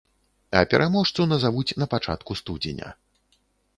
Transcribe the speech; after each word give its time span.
А 0.61 0.63
пераможцу 0.71 1.27
назавуць 1.33 1.75
на 1.81 1.85
пачатку 1.93 2.31
студзеня. 2.43 2.89